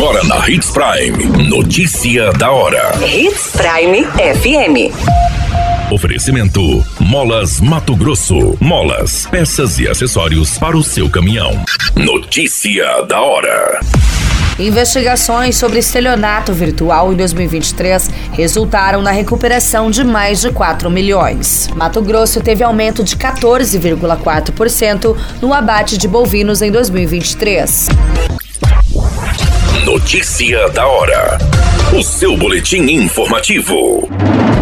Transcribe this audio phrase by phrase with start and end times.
[0.00, 1.46] Agora na Hits Prime.
[1.46, 2.90] Notícia da hora.
[3.06, 4.90] Hits Prime FM.
[5.92, 8.56] Oferecimento: Molas Mato Grosso.
[8.58, 11.62] Molas, peças e acessórios para o seu caminhão.
[11.94, 13.78] Notícia da hora.
[14.58, 21.68] Investigações sobre estelionato virtual em 2023 resultaram na recuperação de mais de 4 milhões.
[21.76, 27.88] Mato Grosso teve aumento de 14,4% no abate de bovinos em 2023.
[29.90, 31.79] Notícia da hora.
[31.92, 34.08] O seu boletim informativo.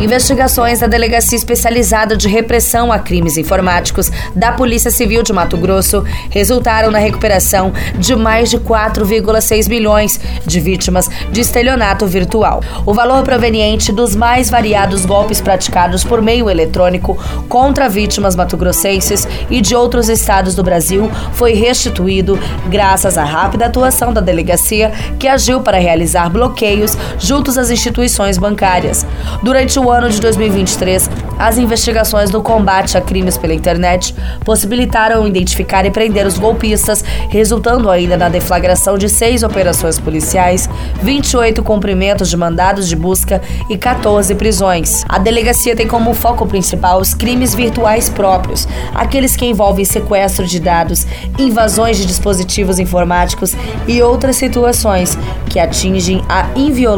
[0.00, 6.02] Investigações da Delegacia Especializada de Repressão a Crimes Informáticos da Polícia Civil de Mato Grosso
[6.30, 12.62] resultaram na recuperação de mais de 4,6 milhões de vítimas de estelionato virtual.
[12.86, 19.60] O valor proveniente dos mais variados golpes praticados por meio eletrônico contra vítimas matogrossenses e
[19.60, 22.38] de outros estados do Brasil foi restituído
[22.70, 29.06] graças à rápida atuação da delegacia que agiu para realizar bloqueios juntos às instituições bancárias.
[29.42, 35.86] Durante o ano de 2023, as investigações do combate a crimes pela internet possibilitaram identificar
[35.86, 40.68] e prender os golpistas, resultando ainda na deflagração de seis operações policiais,
[41.02, 45.04] 28 cumprimentos de mandados de busca e 14 prisões.
[45.08, 50.60] A delegacia tem como foco principal os crimes virtuais próprios, aqueles que envolvem sequestro de
[50.60, 51.06] dados,
[51.38, 53.54] invasões de dispositivos informáticos
[53.86, 55.16] e outras situações
[55.48, 56.46] que atingem a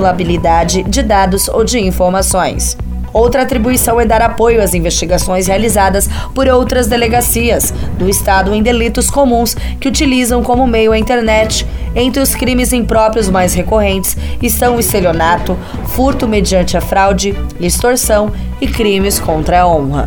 [0.02, 2.76] inviolabilidade de dados ou de informações.
[3.12, 9.10] Outra atribuição é dar apoio às investigações realizadas por outras delegacias do Estado em delitos
[9.10, 11.66] comuns que utilizam como meio a internet.
[11.94, 15.58] Entre os crimes impróprios mais recorrentes estão o estelionato,
[15.88, 20.06] furto mediante a fraude, extorsão e crimes contra a honra.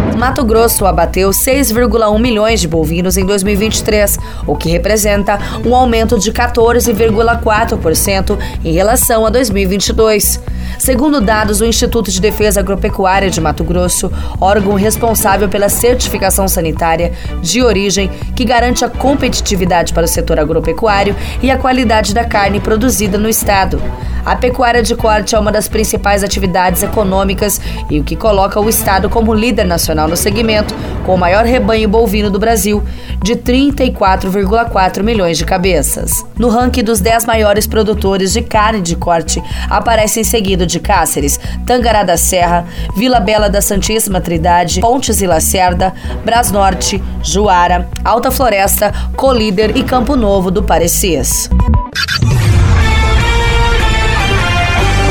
[0.21, 6.31] Mato Grosso abateu 6,1 milhões de bovinos em 2023, o que representa um aumento de
[6.31, 10.39] 14,4% em relação a 2022.
[10.77, 17.13] Segundo dados do Instituto de Defesa Agropecuária de Mato Grosso, órgão responsável pela certificação sanitária
[17.41, 22.59] de origem que garante a competitividade para o setor agropecuário e a qualidade da carne
[22.59, 23.81] produzida no estado.
[24.25, 27.59] A pecuária de corte é uma das principais atividades econômicas
[27.89, 31.89] e o que coloca o estado como líder nacional no segmento, com o maior rebanho
[31.89, 32.83] bovino do Brasil,
[33.23, 36.23] de 34,4 milhões de cabeças.
[36.37, 40.23] No ranking dos 10 maiores produtores de carne de corte, aparece em
[40.65, 47.89] de Cáceres, Tangará da Serra, Vila Bela da Santíssima Trindade, Pontes e Lacerda, Brasnorte, Juara,
[48.03, 51.49] Alta Floresta, Colíder e Campo Novo do Parecis.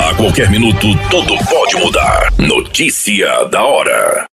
[0.09, 2.33] A qualquer minuto, tudo pode mudar.
[2.39, 4.27] Notícia da hora.